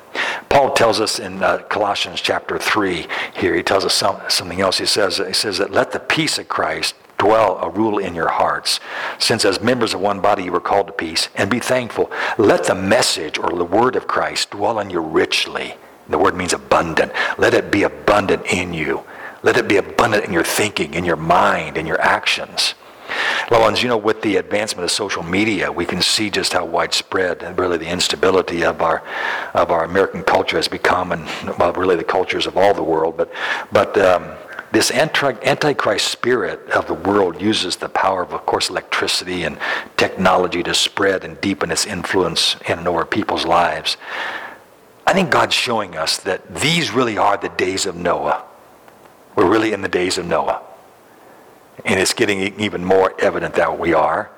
[0.50, 4.78] Paul tells us in uh, Colossians chapter 3 here, he tells us some, something else.
[4.78, 6.94] He says, he says that let the peace of Christ
[7.26, 8.80] dwell a rule in your hearts,
[9.18, 12.12] since as members of one body you were called to peace, and be thankful.
[12.38, 15.76] Let the message or the word of Christ dwell in you richly.
[16.08, 17.12] The word means abundant.
[17.40, 19.04] Let it be abundant in you.
[19.42, 22.76] Let it be abundant in your thinking, in your mind, in your actions.
[23.52, 26.66] Loved ones, you know, with the advancement of social media, we can see just how
[26.66, 29.04] widespread really the instability of our
[29.54, 31.24] of our American culture has become, and
[31.60, 33.18] well, really the cultures of all the world.
[33.18, 33.32] But
[33.72, 34.24] but um,
[34.76, 39.58] this antichrist spirit of the world uses the power of, of course, electricity and
[39.96, 43.96] technology to spread and deepen its influence in and over people's lives.
[45.08, 48.44] I think God's showing us that these really are the days of Noah.
[49.38, 50.62] We're really in the days of Noah.
[51.86, 54.30] And it's getting even more evident that we are.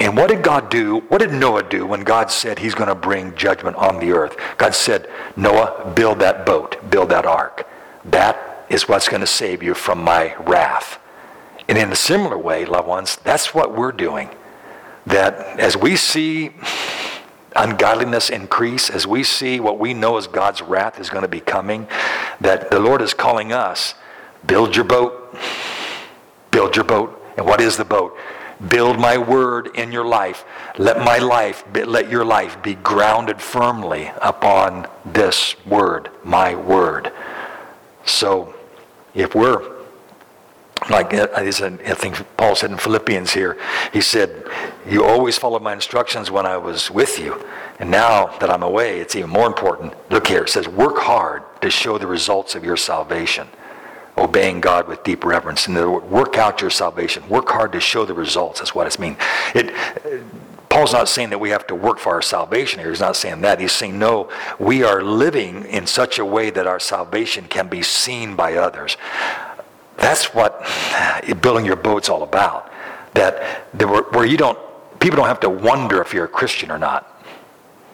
[0.00, 0.98] And what did God do?
[1.02, 4.36] What did Noah do when God said he's going to bring judgment on the earth?
[4.58, 7.68] God said, Noah, build that boat, build that ark.
[8.04, 10.98] That is what's going to save you from my wrath.
[11.68, 14.28] And in a similar way, loved ones, that's what we're doing.
[15.06, 16.50] That as we see
[17.54, 21.40] ungodliness increase, as we see what we know as God's wrath is going to be
[21.40, 21.86] coming,
[22.40, 23.94] that the Lord is calling us,
[24.44, 25.36] build your boat.
[26.50, 27.22] Build your boat.
[27.36, 28.16] And what is the boat?
[28.68, 30.44] Build my word in your life.
[30.78, 37.12] Let my life, let your life be grounded firmly upon this word, my word.
[38.04, 38.53] So
[39.14, 39.74] if we're
[40.90, 43.56] like uh, I think Paul said in Philippians here,
[43.92, 44.44] he said,
[44.88, 47.42] You always followed my instructions when I was with you.
[47.78, 49.94] And now that I'm away, it's even more important.
[50.10, 53.48] Look here, it says, Work hard to show the results of your salvation,
[54.18, 55.66] obeying God with deep reverence.
[55.66, 57.26] And other word work out your salvation.
[57.28, 58.60] Work hard to show the results.
[58.60, 59.16] That's what it's means.
[59.54, 59.72] It,
[60.74, 62.88] Paul's not saying that we have to work for our salvation here.
[62.88, 63.60] He's not saying that.
[63.60, 67.80] He's saying, no, we are living in such a way that our salvation can be
[67.80, 68.96] seen by others.
[69.98, 70.66] That's what
[71.40, 72.72] building your boat's all about.
[73.12, 73.72] That
[74.12, 74.58] where you don't,
[74.98, 77.22] people don't have to wonder if you're a Christian or not.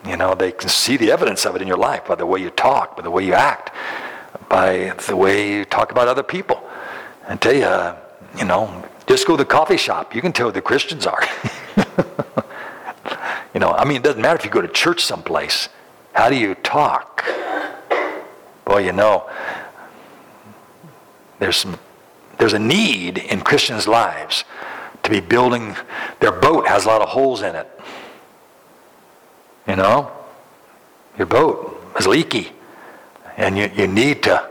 [0.06, 2.40] You know, they can see the evidence of it in your life by the way
[2.40, 3.72] you talk, by the way you act,
[4.48, 6.66] by the way you talk about other people.
[7.28, 10.14] I tell you, you know, just go to the coffee shop.
[10.14, 11.22] You can tell who the Christians are.
[13.54, 15.68] you know, I mean, it doesn't matter if you go to church someplace.
[16.12, 17.24] How do you talk?
[18.66, 19.28] Well, you know,
[21.38, 21.78] there's some,
[22.38, 24.44] there's a need in Christians' lives
[25.02, 25.76] to be building.
[26.20, 27.68] Their boat has a lot of holes in it.
[29.66, 30.10] You know,
[31.18, 32.52] your boat is leaky,
[33.36, 34.50] and you, you need to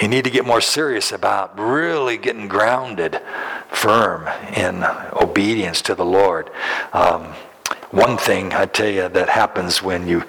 [0.00, 3.20] you need to get more serious about really getting grounded
[3.68, 4.84] firm in
[5.20, 6.50] obedience to the Lord.
[6.92, 7.34] Um,
[7.90, 10.24] one thing I tell you that happens when you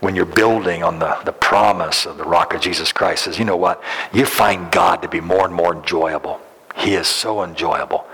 [0.00, 3.44] when you're building on the, the promise of the rock of Jesus Christ is you
[3.44, 3.82] know what?
[4.12, 6.40] You find God to be more and more enjoyable.
[6.76, 8.06] He is so enjoyable.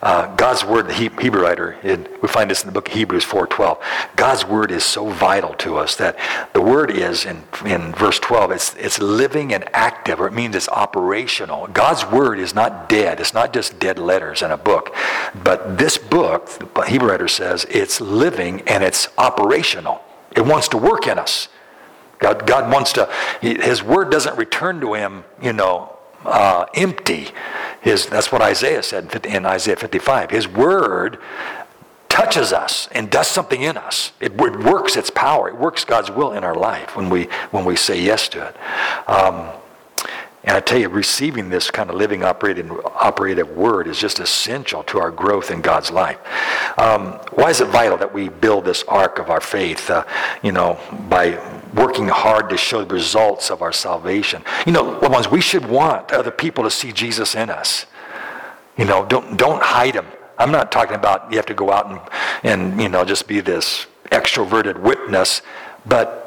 [0.00, 1.76] Uh, God's word, the Hebrew writer,
[2.22, 3.82] we find this in the book of Hebrews 4.12.
[4.14, 6.16] God's word is so vital to us that
[6.52, 10.54] the word is, in, in verse 12, it's, it's living and active, or it means
[10.54, 11.66] it's operational.
[11.68, 13.18] God's word is not dead.
[13.18, 14.94] It's not just dead letters in a book.
[15.42, 20.00] But this book, the Hebrew writer says, it's living and it's operational.
[20.36, 21.48] It wants to work in us.
[22.20, 23.08] God, God wants to,
[23.40, 27.28] his word doesn't return to him, you know, uh, empty.
[27.80, 30.30] His, that's what Isaiah said in Isaiah 55.
[30.30, 31.18] His word
[32.08, 34.12] touches us and does something in us.
[34.20, 35.48] It, it works its power.
[35.48, 38.56] It works God's will in our life when we, when we say yes to it.
[39.08, 39.50] Um,
[40.44, 44.82] and I tell you, receiving this kind of living, operating, operative word is just essential
[44.84, 46.18] to our growth in God's life.
[46.78, 50.04] Um, why is it vital that we build this ark of our faith, uh,
[50.42, 51.38] you know, by
[51.74, 54.42] working hard to show the results of our salvation?
[54.66, 57.86] You know, loved ones, we should want other people to see Jesus in us.
[58.76, 60.06] You know, don't, don't hide him.
[60.38, 62.00] I'm not talking about you have to go out and,
[62.44, 65.42] and you know, just be this extroverted witness,
[65.84, 66.24] but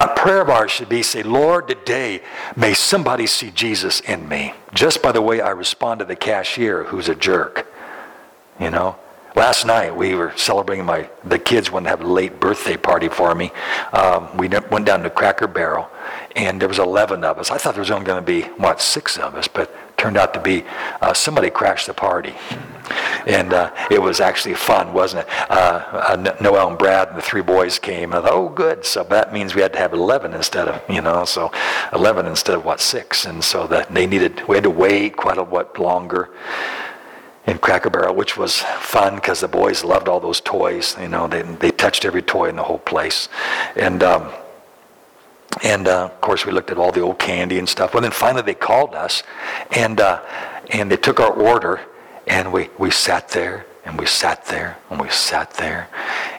[0.00, 2.22] a prayer of ours should be say, Lord, today
[2.54, 4.52] may somebody see Jesus in me.
[4.74, 7.72] Just by the way I respond to the cashier who's a jerk.
[8.60, 8.96] You know?
[9.36, 13.10] Last night we were celebrating my the kids wanted to have a late birthday party
[13.10, 13.52] for me.
[13.92, 15.90] Um, we went down to Cracker Barrel,
[16.34, 17.50] and there was 11 of us.
[17.50, 20.32] I thought there was only going to be what six of us, but turned out
[20.32, 20.64] to be
[21.02, 22.34] uh, somebody crashed the party.
[23.26, 25.50] And uh, it was actually fun, wasn't it?
[25.50, 28.14] Uh, uh Noel and Brad and the three boys came.
[28.14, 28.86] And I thought, oh, good.
[28.86, 31.52] So that means we had to have 11 instead of, you know, so
[31.92, 33.26] 11 instead of what, six.
[33.26, 36.30] And so that they needed, we had to wait quite a what longer
[37.46, 40.96] in Cracker Barrel, which was fun because the boys loved all those toys.
[41.00, 43.28] You know, they, they touched every toy in the whole place.
[43.76, 44.32] And, um,
[45.62, 47.94] and uh, of course, we looked at all the old candy and stuff.
[47.94, 49.22] Well, then finally they called us,
[49.70, 50.20] and uh,
[50.70, 51.80] and they took our order,
[52.26, 55.88] and we, we sat there, and we sat there, and we sat there,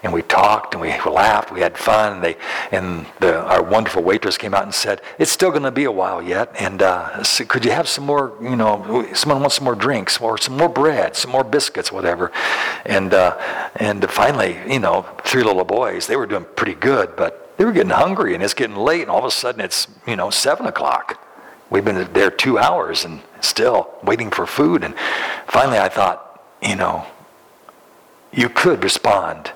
[0.07, 2.13] and we talked, and we laughed, we had fun.
[2.13, 2.37] And they
[2.71, 5.91] and the, our wonderful waitress came out and said, "It's still going to be a
[5.91, 8.33] while yet, and uh, so could you have some more?
[8.41, 12.31] You know, someone wants some more drinks, or some more bread, some more biscuits, whatever."
[12.85, 13.37] And uh,
[13.75, 17.73] and finally, you know, three little boys, they were doing pretty good, but they were
[17.73, 20.67] getting hungry and it's getting late and all of a sudden it's, you know, seven
[20.67, 21.21] o'clock.
[21.69, 24.83] We've been there two hours and still waiting for food.
[24.83, 24.95] And
[25.47, 27.05] finally I thought, you know,
[28.31, 29.51] you could respond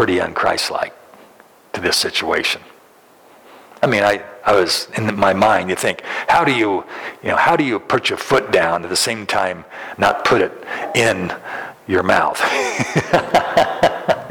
[0.00, 0.92] pretty unchristlike
[1.74, 2.62] to this situation.
[3.82, 6.84] I mean, I, I was in my mind, you think, how do you,
[7.22, 9.62] you know, how do you put your foot down at the same time
[9.98, 10.52] not put it
[10.94, 11.30] in
[11.86, 12.40] your mouth?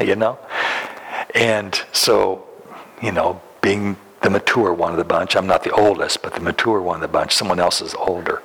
[0.00, 0.40] you know?
[1.36, 2.48] And so,
[3.00, 6.40] you know, being the mature one of the bunch, I'm not the oldest, but the
[6.40, 8.42] mature one of the bunch, someone else is older.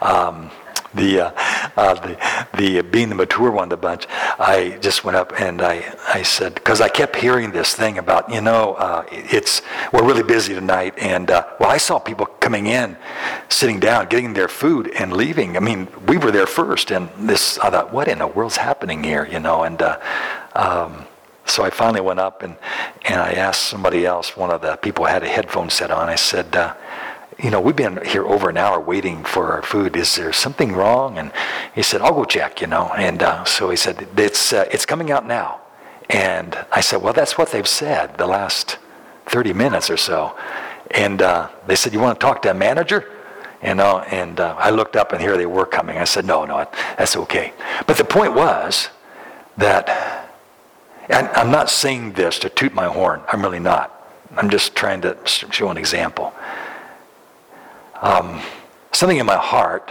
[0.00, 0.52] Um,
[0.94, 1.30] the, uh,
[1.76, 4.06] uh, the, the being the mature one of the bunch,
[4.38, 8.30] I just went up and I, I said, because I kept hearing this thing about,
[8.30, 10.94] you know, uh, it's, we're really busy tonight.
[10.98, 12.96] And, uh, well, I saw people coming in,
[13.48, 15.56] sitting down, getting their food and leaving.
[15.56, 16.90] I mean, we were there first.
[16.90, 19.64] And this, I thought, what in the world's happening here, you know?
[19.64, 20.00] And, uh,
[20.54, 21.06] um,
[21.48, 22.56] so I finally went up and,
[23.06, 26.08] and I asked somebody else, one of the people had a headphone set on.
[26.08, 26.74] I said, uh,
[27.38, 29.96] you know, we've been here over an hour waiting for our food.
[29.96, 31.18] Is there something wrong?
[31.18, 31.32] And
[31.74, 32.88] he said, I'll go check, you know.
[32.96, 35.60] And uh, so he said, it's, uh, it's coming out now.
[36.10, 38.78] And I said, well, that's what they've said the last
[39.26, 40.36] 30 minutes or so.
[40.90, 43.08] And uh, they said, you want to talk to a manager?
[43.62, 45.98] You know, and uh, I looked up and here they were coming.
[45.98, 47.52] I said, no, no, that's okay.
[47.86, 48.88] But the point was
[49.56, 50.26] that
[51.08, 53.22] and I'm not saying this to toot my horn.
[53.32, 53.94] I'm really not.
[54.36, 56.34] I'm just trying to show an example.
[58.00, 58.40] Um,
[58.92, 59.90] something in my heart,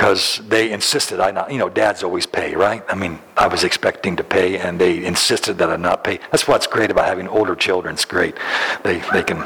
[0.00, 2.82] because they insisted I not, you know, dads always pay, right?
[2.88, 6.20] I mean, I was expecting to pay, and they insisted that I not pay.
[6.30, 7.96] That's what's great about having older children.
[7.96, 8.34] It's great.
[8.82, 9.38] They, they can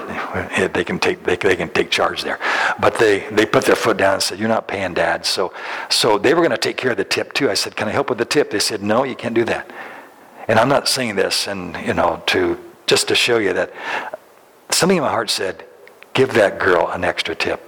[0.72, 2.38] they can take they, they can take charge there.
[2.78, 5.52] But they, they put their foot down and said, "You're not paying, Dad." So
[5.90, 7.50] so they were going to take care of the tip too.
[7.50, 9.68] I said, "Can I help with the tip?" They said, "No, you can't do that."
[10.46, 12.56] And I'm not saying this, and you know, to
[12.86, 13.72] just to show you that
[14.70, 15.64] something in my heart said,
[16.14, 17.60] "Give that girl an extra tip."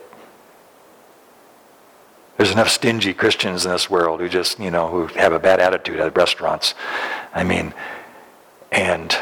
[2.36, 5.58] There's enough stingy Christians in this world who just, you know, who have a bad
[5.58, 6.74] attitude at restaurants.
[7.34, 7.72] I mean,
[8.70, 9.16] and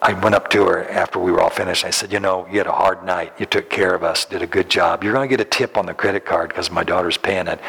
[0.00, 1.84] I went up to her after we were all finished.
[1.84, 3.32] I said, you know, you had a hard night.
[3.38, 5.04] You took care of us, did a good job.
[5.04, 7.60] You're going to get a tip on the credit card because my daughter's paying it,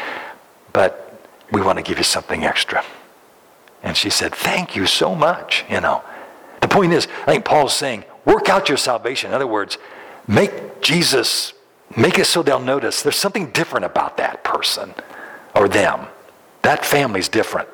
[0.72, 1.16] but
[1.52, 2.84] we want to give you something extra.
[3.84, 6.02] And she said, thank you so much, you know.
[6.60, 9.30] The point is, I think Paul's saying, work out your salvation.
[9.30, 9.78] In other words,
[10.26, 11.54] make Jesus
[11.96, 14.94] Make it so they'll notice there's something different about that person
[15.54, 16.06] or them.
[16.62, 17.68] That family's different.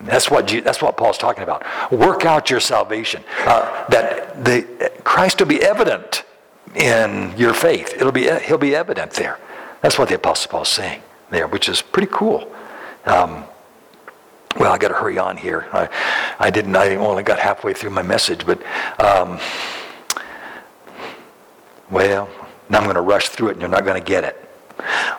[0.00, 1.64] That's what, that's what Paul's talking about.
[1.92, 3.22] Work out your salvation.
[3.40, 6.24] Uh, that the, Christ will be evident
[6.74, 7.94] in your faith.
[7.94, 9.38] It'll be, he'll be evident there.
[9.82, 12.50] That's what the Apostle Paul's saying there, which is pretty cool.
[13.04, 13.44] Um,
[14.56, 15.68] well, I got to hurry on here.
[15.72, 15.88] I,
[16.38, 16.76] I didn't.
[16.76, 18.62] I only got halfway through my message, but
[19.00, 19.38] um,
[21.94, 22.28] well,
[22.68, 24.40] now I'm going to rush through it and you're not going to get it.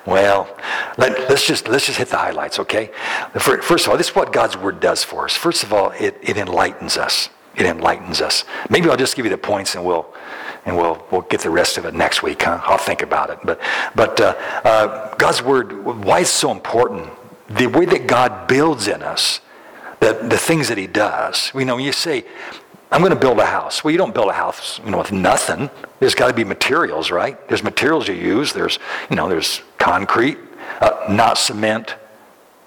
[0.06, 0.54] Well,
[0.98, 2.92] let, us just let's just hit the highlights, okay?
[3.40, 5.34] First of all, this is what God's word does for us.
[5.34, 7.30] First of all, it, it enlightens us.
[7.56, 8.44] It enlightens us.
[8.70, 10.14] Maybe I'll just give you the points and we'll
[10.66, 12.42] and we'll we'll get the rest of it next week.
[12.42, 12.60] Huh?
[12.64, 13.40] I'll think about it.
[13.46, 13.62] But
[13.96, 17.10] but uh, uh, God's word, why it's so important?
[17.50, 19.40] The way that God builds in us,
[20.02, 21.52] the the things that He does.
[21.56, 22.26] You know, you say,
[22.96, 23.84] I'm going to build a house.
[23.84, 25.70] Well, you don't build a house, you know, with nothing.
[26.00, 27.46] There's got to be materials, right?
[27.50, 28.54] There's materials you use.
[28.54, 28.80] There's,
[29.10, 30.38] you know, there's concrete,
[30.80, 31.96] uh, not cement.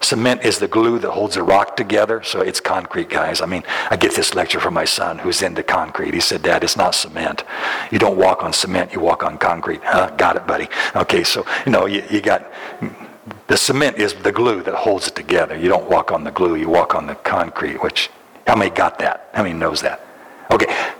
[0.02, 3.40] Cement is the glue that holds a rock together, so it's concrete, guys.
[3.40, 6.12] I mean, I get this lecture from my son who's into concrete.
[6.12, 7.44] He said, Dad, it's not cement.
[7.90, 9.80] You don't walk on cement, you walk on concrete.
[9.82, 10.10] Huh?
[10.18, 10.68] Got it, buddy.
[10.94, 12.52] Okay, so, you know, you, you got
[13.46, 15.56] the cement is the glue that holds it together.
[15.56, 18.10] You don't walk on the glue, you walk on the concrete, which,
[18.46, 19.30] how many got that?
[19.32, 20.04] How many knows that?
[20.50, 20.92] Okay,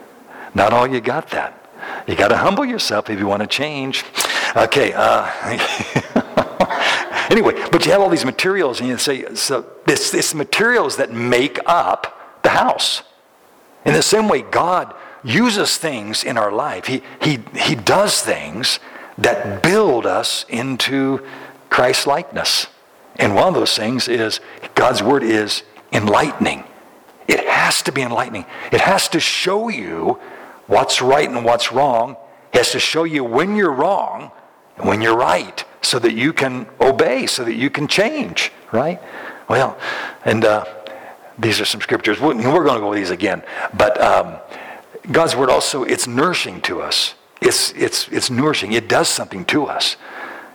[0.54, 1.54] not all you got that.
[2.06, 4.04] You got to humble yourself if you want to change.
[4.56, 4.92] Okay.
[4.94, 5.30] Uh,
[7.30, 11.12] anyway, but you have all these materials, and you say, so this, this materials that
[11.12, 13.02] make up the house.
[13.84, 14.94] In the same way, God
[15.24, 16.86] uses things in our life.
[16.86, 18.80] He, he, he does things
[19.18, 21.26] that build us into
[21.70, 22.68] Christ likeness.
[23.16, 24.40] And one of those things is
[24.74, 26.64] God's word is enlightening.
[27.28, 28.46] It has to be enlightening.
[28.72, 30.18] It has to show you
[30.66, 32.16] what's right and what's wrong.
[32.52, 34.32] It has to show you when you're wrong
[34.78, 39.00] and when you're right so that you can obey, so that you can change, right?
[39.48, 39.78] Well,
[40.24, 40.64] and uh,
[41.38, 42.20] these are some scriptures.
[42.20, 43.42] We're going to go over these again.
[43.76, 44.38] But um,
[45.12, 47.14] God's word also, it's nourishing to us.
[47.40, 48.72] It's, it's, it's nourishing.
[48.72, 49.96] It does something to us.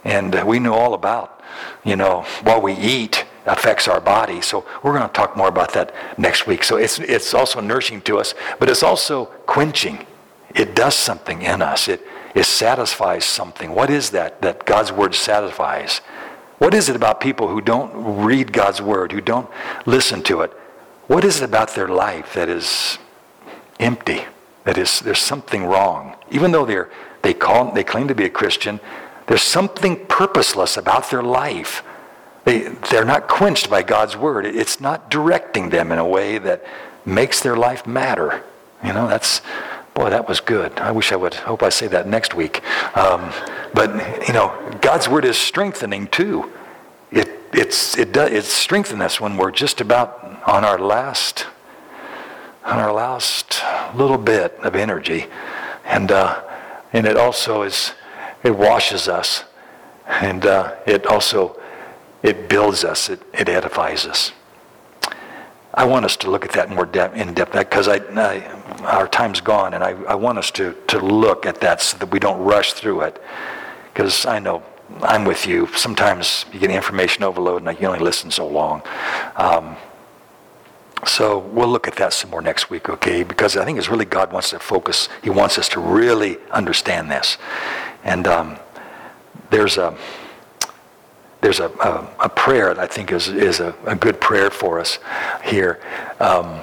[0.04, 1.42] And uh, we know all about,
[1.84, 4.42] you know, what we eat affects our body.
[4.42, 6.64] So we're going to talk more about that next week.
[6.64, 10.06] So it's, it's also nourishing to us, but it's also quenching.
[10.56, 11.88] It does something in us.
[11.88, 12.02] It,
[12.36, 13.74] it satisfies something.
[13.74, 16.00] What is that that God's word satisfies?
[16.58, 19.50] What is it about people who don't read God's word, who don't
[19.86, 20.52] listen to it?
[21.08, 22.98] What is it about their life that is
[23.80, 24.26] empty?
[24.64, 26.16] That is, there's something wrong.
[26.32, 26.90] Even though they're,
[27.22, 28.80] they, call, they claim to be a Christian,
[29.28, 31.84] there's something purposeless about their life
[32.46, 34.46] they, they're not quenched by God's word.
[34.46, 36.64] It's not directing them in a way that
[37.06, 38.44] makes their life matter.
[38.84, 39.42] You know, that's,
[39.94, 40.78] boy, that was good.
[40.80, 42.62] I wish I would, hope I say that next week.
[42.98, 43.32] Um,
[43.74, 46.52] but, you know, God's word is strengthening too.
[47.12, 48.68] It, it's, it does, it's
[49.02, 51.46] us when we're just about on our last,
[52.66, 53.62] on our last
[53.96, 55.28] little bit of energy.
[55.86, 56.44] And, uh,
[56.92, 57.94] and it also is,
[58.44, 59.46] it washes us.
[60.08, 61.58] And uh, it also
[62.24, 64.32] it builds us, it, it edifies us.
[65.74, 69.74] I want us to look at that more de- in depth because our time's gone,
[69.74, 72.74] and I, I want us to, to look at that so that we don't rush
[72.74, 73.22] through it.
[73.92, 74.64] Because I know
[75.02, 75.68] I'm with you.
[75.76, 78.84] Sometimes you get information overload, and you only listen so long.
[79.36, 79.76] Um,
[81.06, 83.24] so we'll look at that some more next week, okay?
[83.24, 85.10] Because I think it's really God wants to focus.
[85.22, 87.38] He wants us to really understand this.
[88.04, 88.58] And um,
[89.50, 89.98] there's a
[91.44, 94.80] there's a, a, a, prayer that I think is, is a, a good prayer for
[94.80, 94.98] us
[95.44, 95.82] here.
[96.22, 96.62] Um,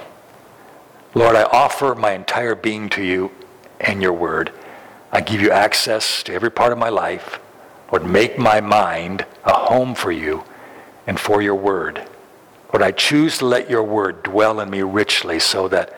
[1.15, 3.31] Lord, I offer my entire being to you
[3.79, 4.53] and your word.
[5.13, 7.39] I give you access to every part of my life.
[7.93, 10.45] Lord, make my mind a home for you
[11.07, 12.03] and for your word.
[12.73, 15.95] Lord, I choose to let your word dwell in me richly so that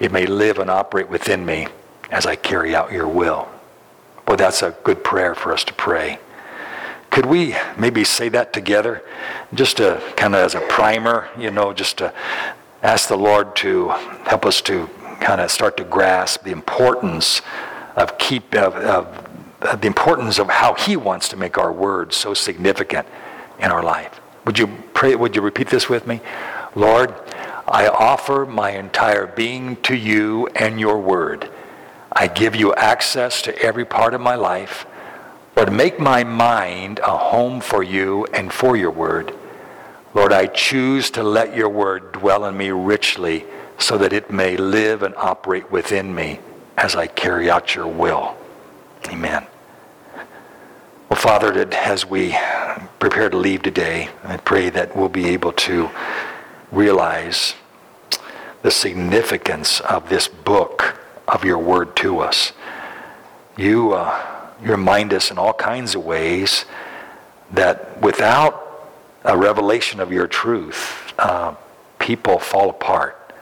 [0.00, 1.66] it may live and operate within me
[2.10, 3.46] as I carry out your will.
[4.26, 6.18] Well, that's a good prayer for us to pray.
[7.12, 9.02] Could we maybe say that together?
[9.52, 12.14] Just to kind of as a primer, you know, just to
[12.82, 13.90] ask the Lord to
[14.24, 14.88] help us to
[15.20, 17.42] kind of start to grasp the importance
[17.96, 22.32] of keep of, of the importance of how he wants to make our words so
[22.32, 23.06] significant
[23.58, 24.18] in our life.
[24.46, 26.22] Would you pray would you repeat this with me?
[26.74, 27.14] Lord,
[27.68, 31.50] I offer my entire being to you and your word.
[32.10, 34.86] I give you access to every part of my life.
[35.56, 39.34] Lord, make my mind a home for you and for your word.
[40.14, 43.44] Lord, I choose to let your word dwell in me richly
[43.78, 46.40] so that it may live and operate within me
[46.76, 48.36] as I carry out your will.
[49.08, 49.46] Amen.
[51.08, 52.36] Well, Father, as we
[52.98, 55.90] prepare to leave today, I pray that we'll be able to
[56.70, 57.54] realize
[58.62, 60.98] the significance of this book
[61.28, 62.52] of your word to us.
[63.56, 64.31] You, uh,
[64.62, 66.64] remind us in all kinds of ways
[67.52, 68.90] that without
[69.24, 71.54] a revelation of your truth, uh,
[71.98, 73.32] people fall apart,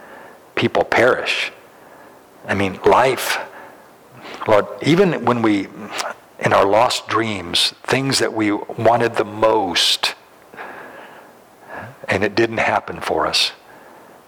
[0.55, 1.53] people perish.
[2.47, 3.39] I mean, life,
[4.47, 5.69] Lord, even when we,
[6.41, 10.15] in our lost dreams, things that we wanted the most,
[12.09, 13.53] and it didn't happen for us.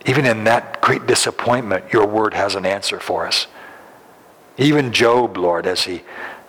[0.07, 3.47] Even in that great disappointment, your word has an answer for us.
[4.59, 6.03] Even Job, Lord, as he,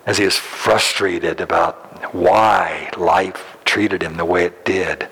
[0.06, 5.04] as he is frustrated about why life treated him the way it did,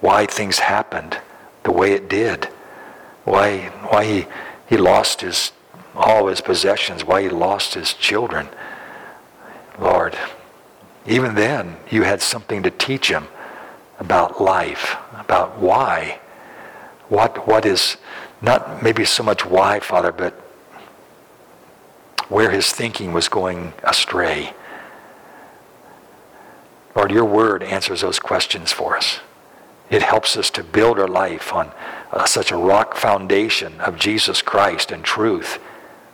[0.00, 1.18] why things happened
[1.64, 2.46] the way it did,
[3.24, 3.58] why,
[3.88, 4.26] why he,
[4.68, 5.52] he lost his
[5.94, 8.48] all his possessions, why he lost his children.
[9.78, 10.16] Lord,
[11.06, 13.28] even then, you had something to teach him
[13.98, 16.18] about life, about why.
[17.08, 17.98] What, what is,
[18.40, 20.41] not maybe so much why, Father, but
[22.32, 24.54] where his thinking was going astray.
[26.96, 29.20] Lord, your word answers those questions for us.
[29.90, 31.70] It helps us to build our life on
[32.10, 35.58] uh, such a rock foundation of Jesus Christ and truth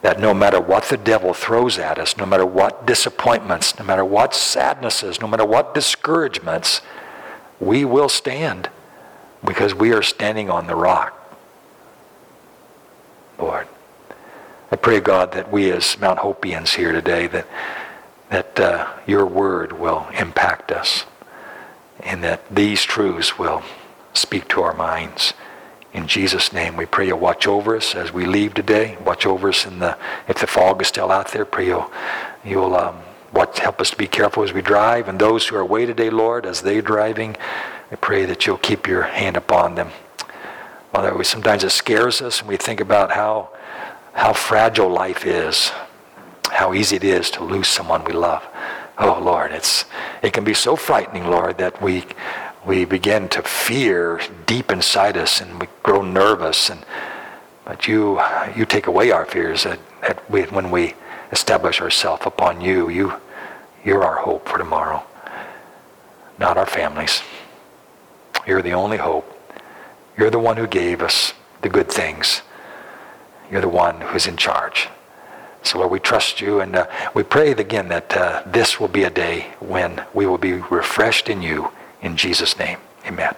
[0.03, 4.05] that no matter what the devil throws at us, no matter what disappointments, no matter
[4.05, 6.81] what sadnesses, no matter what discouragements,
[7.61, 8.69] we will stand
[9.45, 11.15] because we are standing on the rock.
[13.39, 13.69] Lord,
[14.68, 17.47] I pray, God, that we as Mount Hopians here today, that,
[18.31, 21.05] that uh, your word will impact us
[22.01, 23.63] and that these truths will
[24.15, 25.35] speak to our minds.
[25.93, 28.97] In Jesus' name, we pray you'll watch over us as we leave today.
[29.05, 29.97] Watch over us in the
[30.29, 31.45] if the fog is still out there.
[31.45, 31.91] Pray you'll
[32.45, 33.01] you'll um,
[33.33, 36.11] watch, help us to be careful as we drive, and those who are away today,
[36.11, 37.37] Lord, as they're driving,
[37.91, 39.91] I pray that you'll keep your hand upon them.
[40.93, 43.51] Father, we sometimes it scares us, and we think about how
[44.13, 45.71] how fragile life is,
[46.51, 48.45] how easy it is to lose someone we love.
[48.99, 49.85] Oh Lord, it's
[50.23, 52.05] it can be so frightening, Lord, that we
[52.67, 56.85] we begin to fear deep inside us and we grow nervous and
[57.65, 58.21] but you
[58.57, 60.95] you take away our fears that, that we, when we
[61.31, 62.89] establish ourselves upon you.
[62.89, 63.13] You
[63.85, 65.05] you're our hope for tomorrow
[66.39, 67.23] not our families.
[68.47, 69.35] You're the only hope.
[70.17, 71.33] You're the one who gave us
[71.63, 72.43] the good things
[73.51, 74.89] you're the one who's in charge
[75.63, 79.05] so lord we trust you and uh, we pray again that uh, this will be
[79.05, 81.71] a day when we will be refreshed in you
[82.01, 83.35] in Jesus' name, amen.